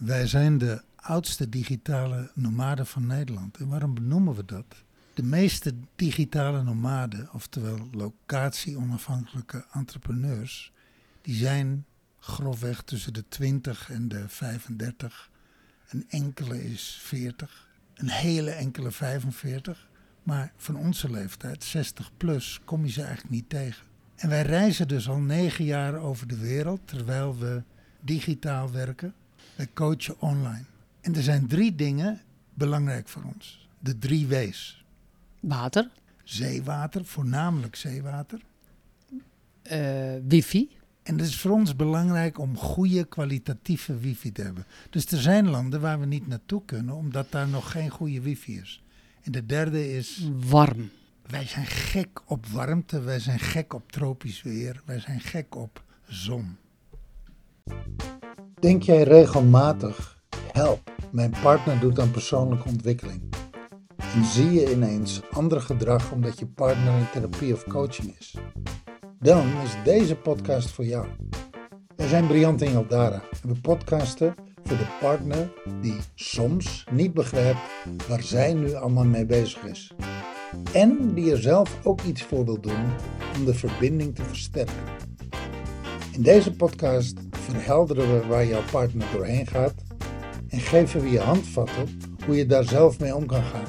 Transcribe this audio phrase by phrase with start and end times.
[0.00, 3.56] Wij zijn de oudste digitale nomaden van Nederland.
[3.56, 4.64] En waarom benoemen we dat?
[5.14, 10.72] De meeste digitale nomaden, oftewel locatie-onafhankelijke entrepreneurs,
[11.22, 11.84] die zijn
[12.18, 15.30] grofweg tussen de 20 en de 35.
[15.88, 19.88] Een enkele is 40, een hele enkele 45.
[20.22, 23.86] Maar van onze leeftijd, 60 plus, kom je ze eigenlijk niet tegen.
[24.16, 27.62] En wij reizen dus al negen jaar over de wereld terwijl we
[28.00, 29.14] digitaal werken.
[29.60, 30.64] Wij coachen online.
[31.00, 32.20] En er zijn drie dingen
[32.54, 33.68] belangrijk voor ons.
[33.78, 34.84] De drie W's.
[35.40, 35.88] Water,
[36.24, 38.40] Zeewater, voornamelijk zeewater.
[39.62, 40.68] eh, wifi.
[41.02, 44.66] En het is voor ons belangrijk om goede kwalitatieve wifi te hebben.
[44.90, 48.58] Dus er zijn landen waar we niet naartoe kunnen omdat daar nog geen goede wifi
[48.58, 48.82] is.
[49.22, 50.90] En de derde is, warm.
[51.26, 55.84] wij zijn gek op warmte, wij zijn gek op tropisch weer, wij zijn gek op
[56.06, 56.56] zon.
[58.60, 60.18] Denk jij regelmatig,
[60.52, 63.22] help, mijn partner doet aan persoonlijke ontwikkeling.
[63.96, 68.36] En zie je ineens ander gedrag omdat je partner in therapie of coaching is?
[69.18, 71.06] Dan is deze podcast voor jou.
[71.96, 77.60] Wij zijn Briant en Jaldara en we podcasten voor de partner die soms niet begrijpt
[78.08, 79.92] waar zij nu allemaal mee bezig is.
[80.72, 82.84] En die er zelf ook iets voor wil doen
[83.36, 84.82] om de verbinding te versterken.
[86.12, 89.74] In deze podcast verhelderen we waar jouw partner doorheen gaat
[90.48, 93.66] en geven we je handvatten hoe je daar zelf mee om kan gaan,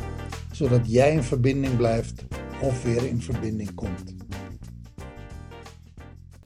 [0.52, 2.24] zodat jij in verbinding blijft
[2.62, 4.14] of weer in verbinding komt.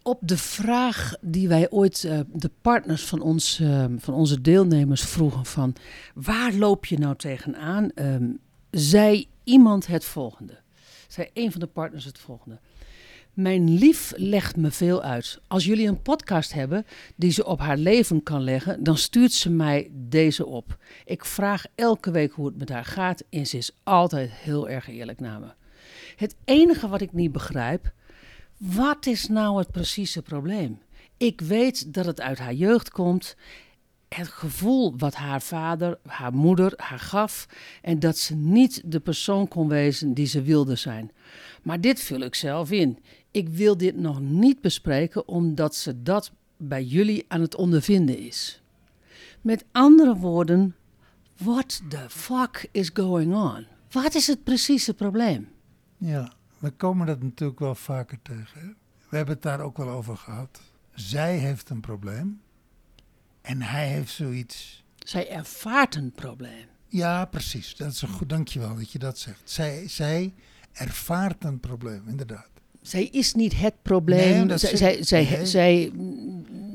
[0.01, 5.01] Op de vraag die wij ooit eh, de partners van, ons, eh, van onze deelnemers
[5.01, 5.75] vroegen van
[6.13, 8.23] waar loop je nou tegenaan, Ehm
[8.75, 10.57] zei iemand het volgende.
[11.07, 12.59] Zei een van de partners het volgende.
[13.35, 15.39] Mijn lief legt me veel uit.
[15.47, 19.49] Als jullie een podcast hebben die ze op haar leven kan leggen, dan stuurt ze
[19.49, 20.77] mij deze op.
[21.05, 24.89] Ik vraag elke week hoe het met haar gaat en ze is altijd heel erg
[24.89, 25.47] eerlijk naar me.
[26.15, 27.91] Het enige wat ik niet begrijp,
[28.57, 30.79] wat is nou het precieze probleem?
[31.17, 33.35] Ik weet dat het uit haar jeugd komt.
[34.09, 37.47] Het gevoel wat haar vader, haar moeder haar gaf.
[37.81, 41.11] En dat ze niet de persoon kon wezen die ze wilde zijn.
[41.63, 42.99] Maar dit vul ik zelf in.
[43.35, 48.61] Ik wil dit nog niet bespreken omdat ze dat bij jullie aan het ondervinden is.
[49.41, 50.75] Met andere woorden,
[51.37, 53.65] what the fuck is going on?
[53.91, 55.47] Wat is het precieze probleem?
[55.97, 58.59] Ja, we komen dat natuurlijk wel vaker tegen.
[58.61, 58.67] hè.
[59.09, 60.61] We hebben het daar ook wel over gehad.
[60.93, 62.41] Zij heeft een probleem
[63.41, 64.83] en hij heeft zoiets.
[64.97, 66.67] Zij ervaart een probleem.
[66.87, 67.75] Ja, precies.
[67.75, 68.29] Dat is een goed.
[68.29, 69.41] Dankjewel dat je dat zegt.
[69.43, 70.33] Zij, zij
[70.71, 72.49] ervaart een probleem, inderdaad.
[72.87, 74.45] Zij is niet het probleem.
[74.47, 75.45] Nee, zij, zij, zij, nee.
[75.45, 75.91] zij,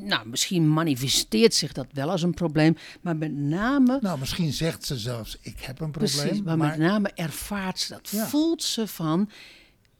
[0.02, 4.84] nou, misschien manifesteert zich dat wel als een probleem, maar met name, Nou, misschien zegt
[4.84, 6.16] ze zelfs: Ik heb een probleem.
[6.20, 8.08] precies, maar, met name ervaart ze dat.
[8.08, 8.26] Ja.
[8.26, 9.30] Voelt ze van,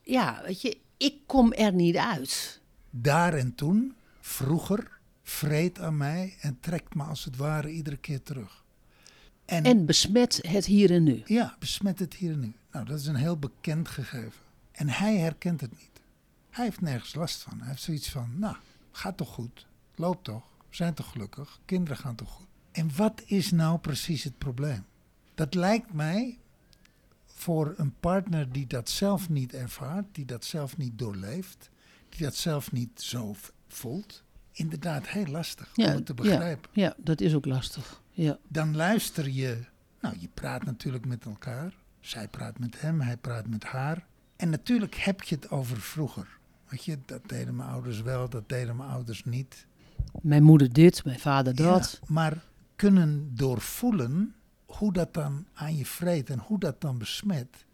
[0.03, 2.61] ja, weet je, ik kom er niet uit.
[2.91, 4.91] daar en toen, vroeger,
[5.23, 8.65] vreet aan mij en trekt me als het ware iedere keer terug.
[9.45, 11.23] En, En besmet het hier en nu.
[11.27, 12.53] ja, besmet het hier en nu.
[12.73, 14.33] Nou, dat is een heel bekend gegeven.
[14.73, 15.90] En hij herkent het niet.
[16.51, 17.59] Hij heeft nergens last van.
[17.59, 18.57] Hij heeft zoiets van, nou,
[18.93, 19.67] gaat toch goed?
[19.95, 20.45] Loopt toch?
[20.69, 21.61] We zijn toch gelukkig?
[21.65, 22.47] Kinderen gaan toch goed?
[22.73, 24.85] En wat is nou precies het probleem?
[25.35, 26.39] Dat lijkt mij
[27.27, 31.71] voor een partner die dat zelf niet ervaart, die dat zelf niet doorleeft,
[32.09, 33.37] die dat zelf niet zo
[33.69, 34.23] voelt,
[34.53, 36.71] inderdaad heel lastig om het te begrijpen.
[36.73, 38.03] Ja, ja, dat is ook lastig.
[38.11, 38.39] Ja.
[38.49, 39.65] Dan luister je,
[40.01, 44.07] nou je praat natuurlijk met elkaar, zij praat met hem, hij praat met haar.
[44.37, 46.39] En natuurlijk heb je het over vroeger.
[46.71, 49.67] Weet je, dat deden mijn ouders wel, dat deden mijn ouders niet.
[50.23, 51.99] Mijn moeder dit, mijn vader dat.
[52.01, 52.45] Ja, maar
[52.77, 54.35] kunnen doorvoelen
[54.67, 57.65] hoe dat dan aan je vreet en hoe dat dan besmet,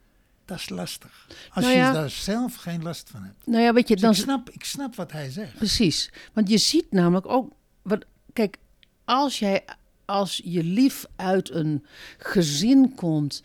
[0.44, 1.26] dat is lastig.
[1.52, 1.86] Als Nou ja.
[1.86, 3.46] je daar zelf geen last van hebt.
[3.46, 5.54] Nou ja, weet je, Dus dan, ik, snap, ik snap wat hij zegt.
[5.56, 6.12] Precies.
[6.32, 7.52] Want je ziet namelijk ook.
[7.82, 8.58] Wat, kijk,
[9.04, 9.64] als jij
[10.04, 11.84] als je lief uit een
[12.18, 13.42] gezin komt.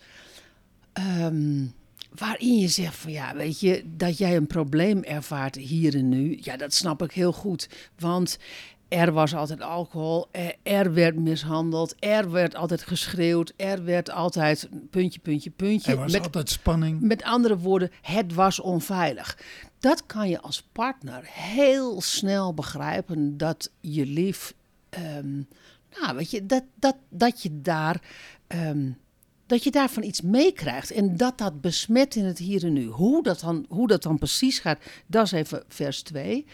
[0.92, 1.66] ehm,
[2.14, 6.38] waarin je zegt van ja, weet je, dat jij een probleem ervaart hier en nu.
[6.40, 7.68] Ja, dat snap ik heel goed.
[7.98, 8.38] Want
[8.88, 14.68] er was altijd alcohol, er, er werd mishandeld, er werd altijd geschreeuwd, er werd altijd
[14.90, 15.92] puntje, puntje, puntje.
[15.92, 17.00] Er was Met altijd spanning.
[17.00, 19.38] met andere woorden, het was onveilig.
[19.78, 24.54] Dat kan je als partner heel snel begrijpen dat je lief,
[24.88, 25.32] ehm,
[26.00, 28.00] nou weet je, dat, dat, dat je daar,
[28.46, 28.90] ehm,
[29.52, 32.86] dat je daarvan iets meekrijgt en dat dat besmet in het hier en nu.
[32.86, 36.46] Hoe dat dan, hoe dat dan precies gaat, dat is even vers 2.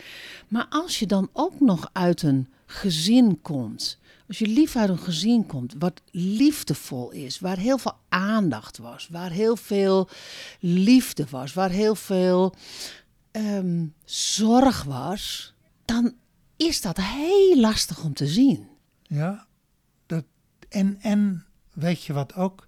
[0.48, 3.98] Maar als je dan ook nog uit een gezin komt
[4.28, 9.08] Als je lief uit een gezin komt, wat liefdevol is, waar heel veel aandacht was,
[9.08, 10.08] waar heel veel
[10.60, 12.54] liefde was, waar heel veel
[13.30, 15.54] ehm, zorg was,
[15.84, 16.14] dan
[16.56, 18.68] is dat heel lastig om te zien.
[19.02, 19.46] Ja,
[20.06, 20.24] dat,
[20.68, 21.47] en, en
[21.78, 22.66] weet je wat ook?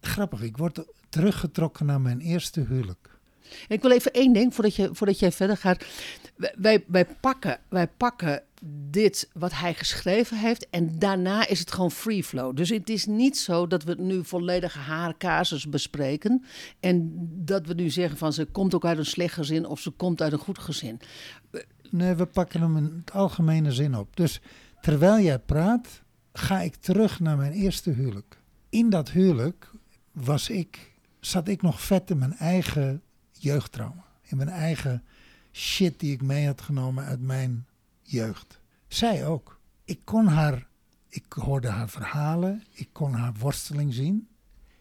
[0.00, 3.18] Grappig, ik word teruggetrokken naar mijn eerste huwelijk.
[3.68, 5.84] Ik wil even één ding voordat, je, voordat jij verder gaat.
[6.54, 8.42] Wij, wij, pakken, wij pakken
[8.90, 12.56] dit wat hij geschreven heeft en daarna is het gewoon free flow.
[12.56, 16.44] Dus het is niet zo dat we nu volledige haarcasus bespreken
[16.80, 17.12] en
[17.44, 20.22] dat we nu zeggen van ze komt ook uit een slecht gezin of ze komt
[20.22, 21.00] uit een goed gezin.
[21.90, 24.16] Nee, we pakken hem in het algemene zin op.
[24.16, 24.40] Dus
[24.80, 26.02] terwijl jij praat,
[26.32, 28.37] ga ik terug naar mijn eerste huwelijk.
[28.68, 29.70] In dat huwelijk
[30.12, 34.04] was ik, zat ik nog vet in mijn eigen jeugdtrauma.
[34.22, 35.04] In mijn eigen
[35.52, 37.66] shit die ik mee had genomen uit mijn
[38.02, 38.60] jeugd.
[38.88, 39.60] Zij ook.
[39.84, 40.66] Ik kon haar,
[41.08, 44.28] ik hoorde haar verhalen, ik kon haar worsteling zien.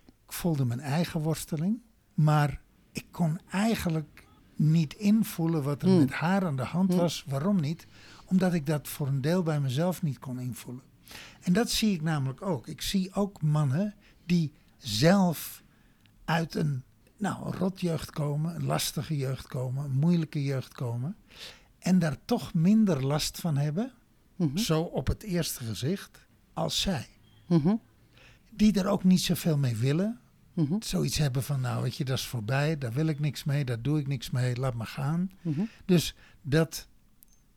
[0.06, 1.82] Ik voelde mijn eigen worsteling,
[2.14, 2.62] maar
[2.92, 6.00] ik kon eigenlijk niet invoelen wat er hmm.
[6.00, 7.00] met haar aan de hand hmm.
[7.00, 7.24] was.
[7.28, 7.88] Waarom niet?
[8.26, 10.84] Omdat ik dat voor een deel bij mezelf niet kon invoelen.
[11.42, 12.68] En dat zie ik namelijk ook.
[12.68, 13.96] Ik zie ook mannen
[14.26, 15.64] die zelf
[16.26, 16.84] uit een
[17.18, 21.16] nou, rotjeugd komen, een lastige jeugd komen, een moeilijke jeugd komen.
[21.80, 23.92] En daar toch minder last van hebben,
[24.36, 24.58] mhm.
[24.58, 27.08] zo op het eerste gezicht, als zij.
[27.46, 27.76] Mhm.
[28.50, 30.20] Die er ook niet zoveel mee willen.
[30.54, 30.76] Mhm.
[30.80, 33.82] Zoiets hebben van, nou weet je, dat is voorbij, daar wil ik niks mee, daar
[33.82, 35.32] doe ik niks mee, laat me gaan.
[35.86, 36.88] Dus dat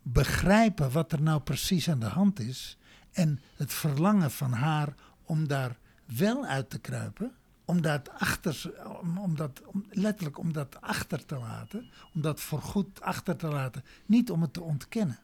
[0.02, 2.78] begrijpen wat er nou precies aan de hand is
[3.12, 7.32] en het verlangen van haar om daar wel uit te kruipen,
[7.64, 12.40] om dat achter, om, om dat, om, letterlijk om dat achter te laten, om dat
[12.40, 15.18] voorgoed achter te laten, niet om het te ontkennen.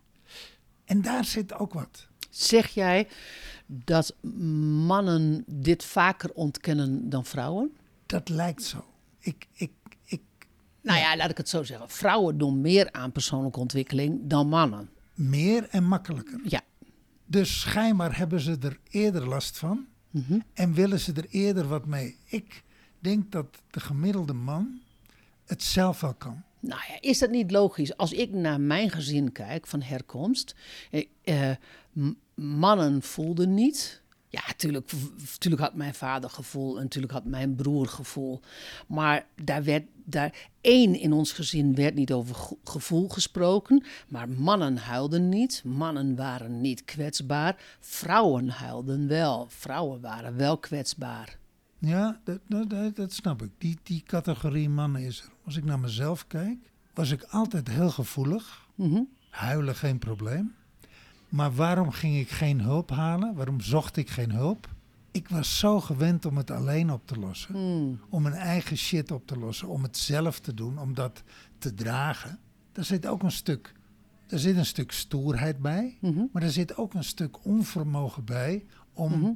[0.84, 2.06] En daar zit ook wat.
[2.30, 3.08] Zeg jij
[3.66, 4.14] dat
[4.86, 7.76] mannen dit vaker ontkennen dan vrouwen?
[8.06, 8.84] Dat lijkt zo.
[9.18, 9.72] Ik, ik,
[10.04, 10.22] ik,
[10.80, 11.90] nou ja, laat ik het zo zeggen.
[11.90, 14.90] Vrouwen doen meer aan persoonlijke ontwikkeling dan mannen.
[15.14, 16.40] Meer en makkelijker.
[16.44, 16.60] Ja.
[17.26, 19.86] Dus schijnbaar hebben ze er eerder last van.
[20.10, 20.38] Mhm.
[20.54, 22.16] En willen ze er eerder wat mee?
[22.24, 22.62] Ik
[22.98, 24.80] denk dat de gemiddelde man
[25.46, 26.42] het zelf wel kan.
[26.60, 27.96] Nou ja, is dat niet logisch?
[27.96, 30.54] Als ik naar mijn gezin kijk van herkomst,
[30.90, 31.56] eh, eh
[32.34, 34.02] mannen voelden niet.
[34.28, 38.40] Ja, natuurlijk, natuurlijk had mijn vader gevoel en natuurlijk had mijn broer gevoel.
[38.86, 43.84] Maar daar werd daar één in ons gezin werd niet over gevoel gesproken.
[44.08, 45.62] Maar mannen huilden niet.
[45.64, 47.56] Mannen waren niet kwetsbaar.
[47.80, 49.46] Vrouwen huilden wel.
[49.48, 51.38] Vrouwen waren wel kwetsbaar.
[51.78, 53.50] Ja, dat, dat, dat snap ik.
[53.58, 55.28] Die, die categorie mannen is er.
[55.44, 58.68] Als ik naar mezelf kijk, was ik altijd heel gevoelig.
[58.74, 59.02] Mhm.
[59.30, 60.54] Huilen geen probleem.
[61.28, 63.34] Maar waarom ging ik geen hulp halen?
[63.34, 64.68] Waarom zocht ik geen hulp?
[65.10, 67.54] Ik was zo gewend om het alleen op te lossen.
[67.54, 68.00] Hmm.
[68.08, 69.68] Om mijn eigen shit op te lossen.
[69.68, 70.78] Om het zelf te doen.
[70.78, 71.22] Om dat
[71.58, 72.38] te dragen.
[72.72, 73.72] Daar zit ook een stuk,
[74.28, 75.98] er zit een stuk stoerheid bij.
[76.00, 76.24] Mhm.
[76.32, 79.30] Maar er zit ook een stuk onvermogen bij om, mhm.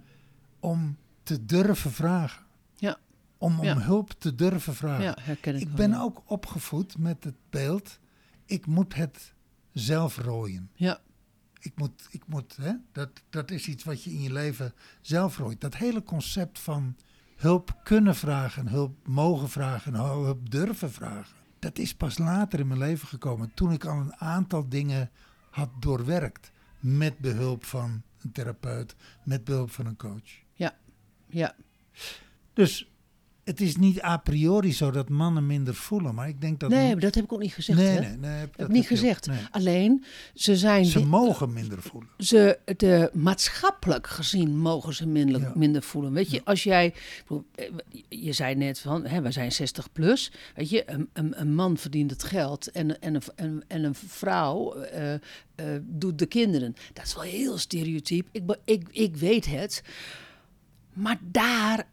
[0.60, 2.44] om te durven vragen.
[2.76, 2.98] Ja.
[3.38, 5.04] Om, om hulp te durven vragen.
[5.04, 7.98] Ja, herken ik, ik ben ook opgevoed met het beeld.
[8.44, 9.34] Ik moet het
[9.72, 10.70] zelf rooien.
[10.74, 11.00] Ja
[11.60, 15.38] ik moet, ik moet hè, dat, dat is iets wat je in je leven zelf
[15.38, 15.60] rooit.
[15.60, 16.96] Dat hele concept van
[17.36, 21.36] hulp kunnen vragen, hulp mogen vragen, hulp durven vragen.
[21.58, 25.10] Dat is pas later in mijn leven gekomen, toen ik al een aantal dingen
[25.50, 26.52] had doorwerkt.
[26.80, 30.42] Met behulp van een therapeut, met behulp van een coach.
[30.52, 30.78] Ja,
[31.26, 31.54] ja.
[32.52, 32.90] Dus
[33.50, 36.70] het is niet a priori zo dat mannen minder voelen, maar ik denk dat...
[36.70, 37.78] Nee, dat heb ik ook niet gezegd.
[37.78, 38.30] Nee, nee, nee.
[38.30, 39.28] Heb, heb ik niet gezegd.
[39.50, 40.04] Alleen,
[40.34, 40.84] ze zijn...
[40.84, 42.10] Ze mogen minder voelen.
[42.18, 46.12] Ze, de, maatschappelijk gezien mogen ze minder, minder voelen.
[46.12, 46.94] Weet je, als jij...
[48.08, 50.32] Je zei net van, hè, we zijn 60 plus.
[50.54, 54.76] Weet je, een, een, een man verdient het geld en, en, een, en een vrouw
[54.76, 55.18] uh, uh,
[55.82, 56.74] doet de kinderen.
[56.92, 58.28] Dat is wel heel stereotyp.
[58.32, 59.82] Ik, ik, ik weet het.
[60.92, 61.86] Maar daar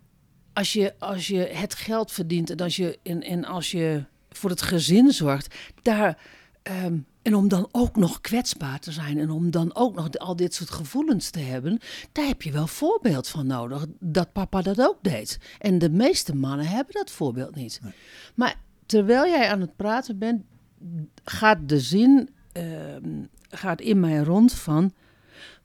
[0.58, 4.50] als je, als je het geld verdient en als je, en, en als je voor
[4.50, 6.18] het gezin zorgt, daar.
[6.64, 10.36] Ehm, en om dan ook nog kwetsbaar te zijn en om dan ook nog al
[10.36, 11.80] dit soort gevoelens te hebben,
[12.12, 13.86] daar heb je wel voorbeeld van nodig.
[14.00, 15.40] Dat papa dat ook deed.
[15.60, 17.80] En de meeste mannen hebben dat voorbeeld niet.
[18.36, 20.44] Maar terwijl jij aan het praten bent,
[21.24, 24.94] gaat de zin ehm, gaat in mij rond van: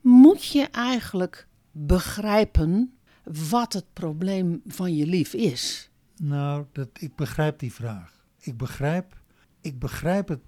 [0.01, 2.93] moet je eigenlijk begrijpen
[3.23, 5.91] wat het probleem van je lief is?
[6.17, 8.25] Nou, dat, ik begrijp die vraag.
[8.39, 9.21] Ik begrijp,
[9.61, 10.41] ik begrijp het,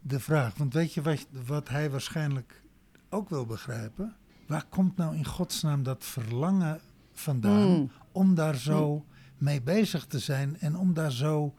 [0.00, 0.56] de vraag.
[0.56, 2.62] Want weet je wat, wat hij waarschijnlijk
[3.08, 4.14] ook wil begrijpen?
[4.46, 6.80] waar komt nou in godsnaam dat verlangen
[7.12, 7.90] vandaan Mm.
[8.12, 9.04] om daar zo
[9.38, 11.54] mee bezig te zijn en om daar zo.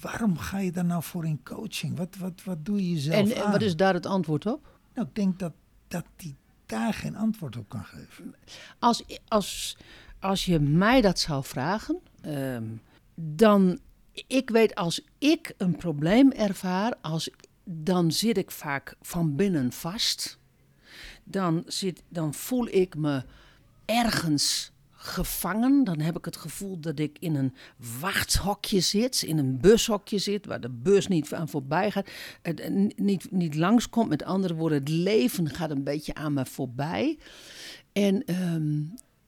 [0.00, 1.96] Waarom ga je daar nou voor in coaching?
[1.96, 3.52] Wat, wat, wat doe je jezelf En, en aan?
[3.52, 4.78] wat is daar het antwoord op?
[4.94, 5.52] Nou, ik denk dat,
[5.88, 6.36] dat die
[6.68, 8.34] daar geen antwoord op kan geven.
[8.78, 9.76] Als, als,
[10.20, 12.66] als je mij dat zou vragen, ehm,
[13.14, 13.78] dan,
[14.26, 17.30] ik weet als ik een probleem ervaar, als,
[17.64, 20.38] dan zit ik vaak van binnen vast.
[21.24, 23.24] Dan, zit, dan voel ik me
[23.84, 25.84] ergens gevangen.
[25.84, 27.54] Dan heb ik het gevoel dat ik in een
[28.00, 32.08] wachthokje zit, in een bushokje zit, waar de bus niet aan voorbij gaat,
[32.42, 34.08] het, eh, niet, niet langskomt.
[34.08, 37.18] Met andere woorden, het leven gaat een beetje aan me voorbij.
[37.92, 38.80] En, ehm,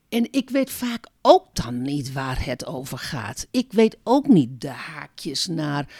[0.09, 3.47] en ik weet vaak ook dan niet waar het over gaat.
[3.51, 5.93] Ik weet ook niet de haakjes naar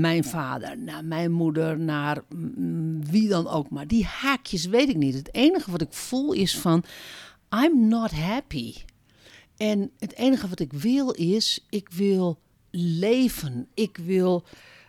[0.00, 3.70] mijn vader, naar mijn moeder, naar mm, wie dan ook.
[3.70, 5.14] Maar die haakjes weet ik niet.
[5.14, 6.84] Het enige wat ik voel is van,
[7.50, 8.74] I'm not happy.
[9.58, 12.38] En het enige wat ik wil is, ik wil
[12.70, 13.68] leven.
[13.74, 14.44] Ik wil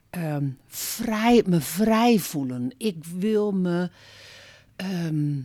[0.10, 2.72] ehm, vrij, me vrij voelen.
[2.78, 3.90] Ik wil me...
[4.76, 5.36] ehm,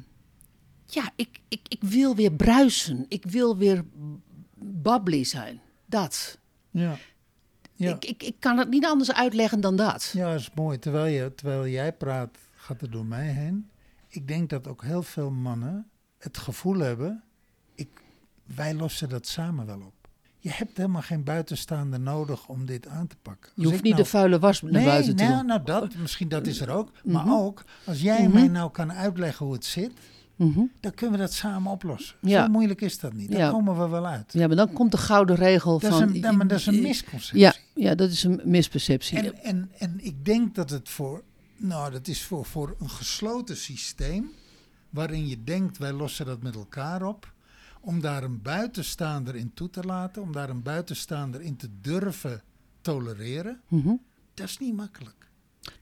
[0.87, 3.07] ja, ik, ik, ik wil weer bruisen.
[3.09, 3.85] Ik wil weer
[4.59, 5.61] bubbly zijn.
[5.87, 6.39] Dat.
[6.71, 6.97] Ja.
[7.77, 7.95] Ja.
[7.95, 10.11] Ik, ik, ik kan het niet anders uitleggen dan dat.
[10.15, 10.79] Ja, dat is mooi.
[10.79, 13.69] Terwijl, je, terwijl jij praat, gaat het door mij heen.
[14.09, 15.89] Ik denk dat ook heel veel mannen
[16.19, 17.23] het gevoel hebben,
[17.75, 17.89] ik,
[18.45, 19.93] wij lossen dat samen wel op.
[20.39, 23.51] Je hebt helemaal geen buitenstaander nodig om dit aan te pakken.
[23.55, 25.47] Je hoeft niet nou- de vuile was naar Nee, buiten te nou, doen.
[25.47, 26.91] nou dat, misschien dat is er ook.
[27.05, 27.35] Maar Mhm.
[27.35, 28.33] ook, als jij Mhm.
[28.33, 29.93] mij nou kan uitleggen hoe het zit,
[30.37, 30.61] Mhm.
[30.81, 32.17] dan kunnen we dat samen oplossen.
[32.21, 32.45] Ja.
[32.45, 33.31] Zo moeilijk is dat niet.
[33.31, 33.51] Daar Ja.
[33.51, 34.33] komen we wel uit.
[34.33, 36.09] Ja, maar dan komt de gouden regel Dat is, van...
[36.09, 37.39] een, ja, maar dat is een misconceptie.
[37.39, 39.19] Ja, ja, dat is een misperceptie.
[39.19, 41.23] En, en, en ik denk dat het voor,
[41.57, 44.31] nou, dat is voor, voor een gesloten systeem,
[44.91, 47.33] waarin je denkt wij lossen dat met elkaar op,
[47.85, 52.43] om daar een buitenstaander in toe te laten, om daar een buitenstaander in te durven
[52.81, 53.93] tolereren, Mhm.
[54.35, 55.29] dat is niet makkelijk.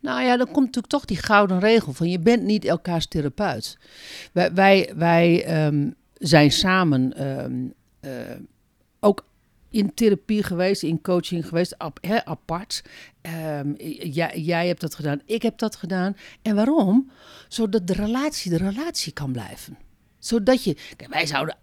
[0.00, 3.78] Nou ja, dan komt natuurlijk toch die gouden regel van je bent niet elkaars therapeut.
[4.32, 7.66] Wij, wij, wij ehm, zijn samen ehm,
[8.00, 8.36] eh,
[9.00, 9.24] ook
[9.70, 12.82] in therapie geweest, in coaching geweest, ap- hè, apart.
[13.20, 13.72] Ehm,
[14.10, 16.16] jij, jij hebt dat gedaan, ik heb dat gedaan.
[16.42, 17.10] En waarom?
[17.48, 19.78] Zodat de relatie de relatie kan blijven.
[20.18, 21.56] Zodat je, kijk, wij zouden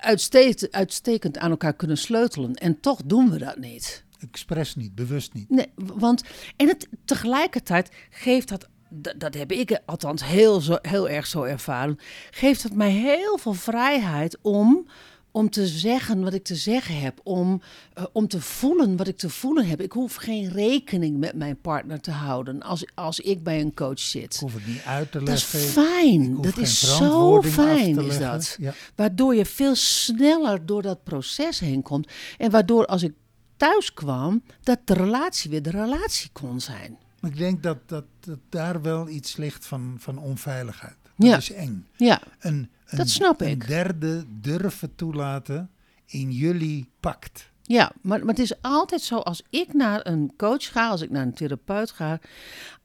[0.00, 4.04] uitstekend, uitstekend aan elkaar kunnen sleutelen en toch doen we dat niet.
[4.18, 5.50] Expres niet, bewust niet.
[5.50, 6.22] Nee, want
[6.56, 11.42] en het, tegelijkertijd geeft dat, dat, dat heb ik althans heel, zo, heel erg zo
[11.42, 11.98] ervaren,
[12.30, 14.86] geeft het mij heel veel vrijheid om,
[15.32, 17.62] om te zeggen wat ik te zeggen heb, om,
[17.94, 19.80] eh, om te voelen wat ik te voelen heb.
[19.80, 23.90] Ik hoef geen rekening met mijn partner te houden als, als ik bij een coach
[23.90, 24.36] Ik zit.
[24.40, 25.60] hoef het niet uit te Dat is leggen.
[25.82, 26.40] Ik fijn.
[26.42, 28.20] Dat is zo fijn, is leggen.
[28.20, 28.56] dat.
[28.60, 28.74] Ja.
[28.94, 32.08] Waardoor je veel sneller door dat proces heen komt.
[32.38, 33.12] En waardoor als ik
[33.56, 36.98] thuis kwam, dat de relatie weer de relatie kon zijn.
[37.20, 40.96] Maar ik denk dat, dat, dat daar wel iets ligt van, van onveiligheid.
[41.16, 41.36] Dat Ja.
[41.36, 41.86] is eng.
[41.96, 43.66] Ja, Een, een, Dat snap een ik.
[43.66, 45.70] derde durven toelaten
[46.06, 47.50] in jullie pact.
[47.62, 51.10] ja maar, maar het is altijd zo, als ik naar een coach ga, als ik
[51.10, 52.20] naar een therapeut ga,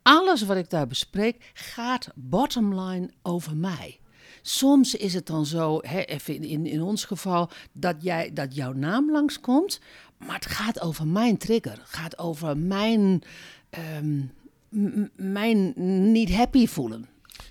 [0.02, 4.00] alles wat ik daar bespreek gaat bottom line over mij.
[4.42, 8.56] Soms is het dan zo, hè, even in, in, in ons geval, dat, jij, dat
[8.56, 9.80] jouw naam langskomt.
[10.18, 11.72] Maar het gaat over mijn trigger.
[11.72, 13.22] Het gaat over mijn,
[13.76, 14.28] ehm, m-
[14.70, 15.74] m- mijn
[16.12, 17.06] niet happy voelen.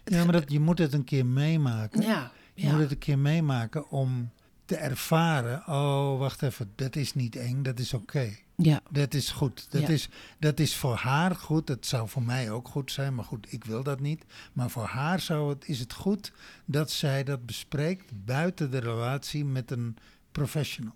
[0.04, 2.02] Ja, maar dat, je moet het een keer meemaken.
[2.02, 4.31] Ja, Je moet het een keer meemaken om
[4.64, 5.62] te ervaren.
[5.66, 8.28] Oh, wacht even, dat is niet eng, dat is oké.
[8.57, 8.81] ja.
[8.90, 9.66] Dat is goed.
[9.71, 9.88] Dat, Ja.
[9.88, 11.66] is, dat is voor haar goed.
[11.66, 13.14] Dat zou voor mij ook goed zijn.
[13.14, 14.25] Maar goed, ik wil dat niet.
[14.52, 16.33] Maar voor haar zou het, is het goed
[16.64, 19.97] dat zij dat bespreekt buiten de relatie met een
[20.33, 20.95] professional.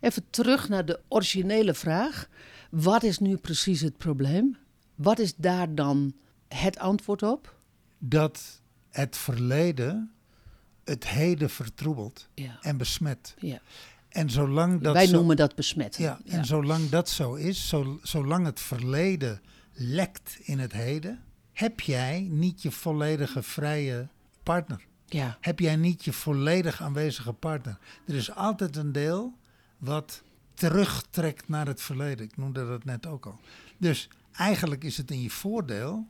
[0.00, 2.28] Even terug naar de originele vraag.
[2.82, 4.56] Wat is nu precies het probleem?
[4.94, 6.12] Wat is daar dan
[6.48, 7.54] het antwoord op?
[7.98, 10.10] Dat het verleden
[10.84, 12.58] het heden vertroebelt Ja.
[12.60, 13.34] en besmet.
[13.38, 13.60] ja.
[14.08, 16.02] En zolang dat Wij zo, noemen dat besmetten.
[16.02, 19.40] ja, en zolang dat zo is, zo, zolang het verleden
[19.72, 24.08] lekt in het heden, heb jij niet je volledige vrije
[24.42, 24.80] partner.
[25.06, 25.38] ja.
[25.40, 27.78] heb jij niet je volledig aanwezige partner.
[28.06, 29.32] Er is altijd een deel
[29.78, 30.22] wat
[30.56, 32.26] terugtrekt naar het verleden.
[32.26, 33.40] Ik noemde dat net ook al.
[33.78, 36.06] Dus eigenlijk is het in je voordeel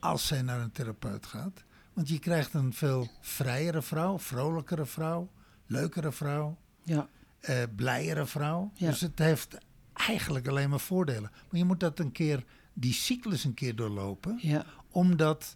[0.00, 1.64] als zij naar een therapeut gaat.
[1.92, 5.30] Want je krijgt een veel vrijere vrouw, vrolijkere vrouw,
[5.66, 7.08] leukere vrouw, ja.
[7.40, 8.72] eh, blijere vrouw.
[8.74, 8.88] Ja.
[8.88, 9.58] Dus het heeft
[9.92, 11.30] eigenlijk alleen maar voordelen.
[11.50, 14.64] Maar je moet dat een keer, die cyclus een keer doorlopen ja.
[14.90, 15.52] om dat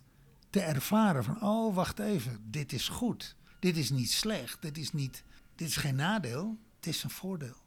[0.50, 3.36] te ervaren van, oh wacht even, dit is goed.
[3.58, 5.24] Dit is niet slecht, dit is, niet,
[5.54, 7.64] dit is geen nadeel, het is een voordeel.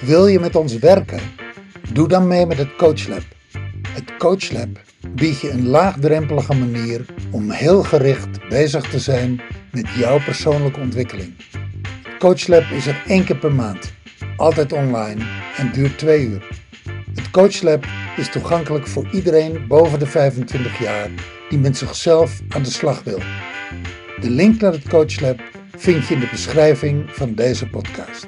[0.00, 1.20] Wil je met ons werken?
[1.92, 3.22] Doe dan mee met het CoachLab.
[3.88, 4.68] Het CoachLab
[5.08, 9.40] biedt je een laagdrempelige manier om heel gericht bezig te zijn
[9.72, 11.34] met jouw persoonlijke ontwikkeling.
[12.18, 13.92] CoachLab is er één keer per maand,
[14.36, 15.24] altijd online
[15.56, 16.48] en duurt twee uur.
[17.14, 17.86] Het CoachLab
[18.16, 21.08] is toegankelijk voor iedereen boven de 25 jaar
[21.48, 23.18] die met zichzelf aan de slag wil.
[24.20, 25.40] De link naar het CoachLab
[25.76, 28.26] vind je in de beschrijving van deze podcast.